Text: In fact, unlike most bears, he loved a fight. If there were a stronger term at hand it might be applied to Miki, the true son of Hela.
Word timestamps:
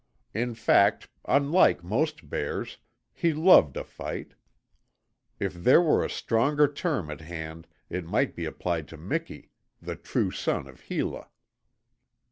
In 0.33 0.55
fact, 0.55 1.07
unlike 1.25 1.83
most 1.83 2.27
bears, 2.27 2.79
he 3.13 3.33
loved 3.35 3.77
a 3.77 3.83
fight. 3.83 4.33
If 5.39 5.53
there 5.53 5.79
were 5.79 6.03
a 6.03 6.09
stronger 6.09 6.67
term 6.67 7.11
at 7.11 7.21
hand 7.21 7.67
it 7.87 8.03
might 8.07 8.35
be 8.35 8.45
applied 8.45 8.87
to 8.87 8.97
Miki, 8.97 9.51
the 9.79 9.95
true 9.95 10.31
son 10.31 10.65
of 10.65 10.81
Hela. 10.89 11.29